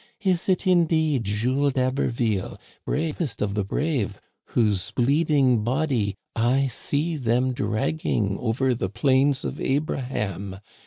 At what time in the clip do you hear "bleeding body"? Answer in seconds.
4.89-6.15